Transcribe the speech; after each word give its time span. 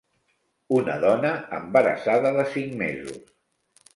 Una 0.77 0.93
dona 1.03 1.33
embarassada 1.59 2.31
de 2.39 2.45
cinc 2.55 2.75
mesos. 2.83 3.21